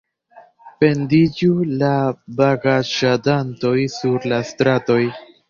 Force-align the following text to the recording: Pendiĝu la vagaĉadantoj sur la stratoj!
Pendiĝu 0.83 1.49
la 1.83 1.91
vagaĉadantoj 2.39 3.75
sur 3.99 4.27
la 4.35 4.43
stratoj! 4.55 5.01